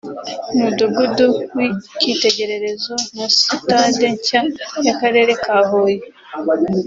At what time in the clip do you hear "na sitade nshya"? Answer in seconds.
3.15-4.41